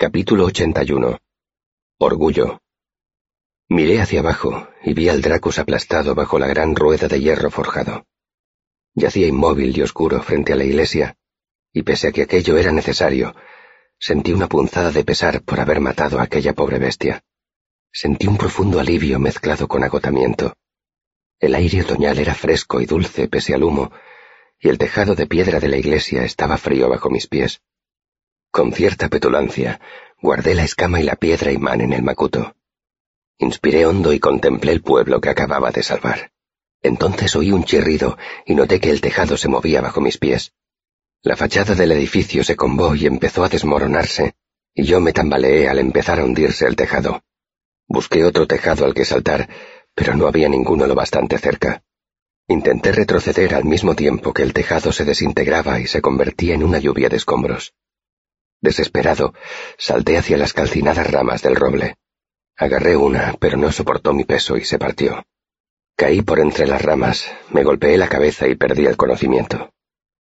[0.00, 1.18] Capítulo 81
[1.98, 2.60] Orgullo
[3.68, 8.06] Miré hacia abajo y vi al Dracus aplastado bajo la gran rueda de hierro forjado.
[8.94, 11.16] Yacía inmóvil y oscuro frente a la iglesia,
[11.72, 13.34] y pese a que aquello era necesario,
[13.98, 17.24] sentí una punzada de pesar por haber matado a aquella pobre bestia.
[17.90, 20.54] Sentí un profundo alivio mezclado con agotamiento.
[21.40, 23.90] El aire otoñal era fresco y dulce pese al humo,
[24.60, 27.62] y el tejado de piedra de la iglesia estaba frío bajo mis pies.
[28.50, 29.80] Con cierta petulancia,
[30.20, 32.54] guardé la escama y la piedra imán en el macuto.
[33.38, 36.32] Inspiré hondo y contemplé el pueblo que acababa de salvar.
[36.82, 38.16] Entonces oí un chirrido
[38.46, 40.52] y noté que el tejado se movía bajo mis pies.
[41.22, 44.34] La fachada del edificio se combó y empezó a desmoronarse,
[44.74, 47.22] y yo me tambaleé al empezar a hundirse el tejado.
[47.86, 49.48] Busqué otro tejado al que saltar,
[49.94, 51.82] pero no había ninguno lo bastante cerca.
[52.46, 56.78] Intenté retroceder al mismo tiempo que el tejado se desintegraba y se convertía en una
[56.78, 57.74] lluvia de escombros.
[58.60, 59.34] Desesperado,
[59.76, 61.96] salté hacia las calcinadas ramas del roble.
[62.56, 65.24] Agarré una, pero no soportó mi peso y se partió.
[65.96, 69.72] Caí por entre las ramas, me golpeé la cabeza y perdí el conocimiento.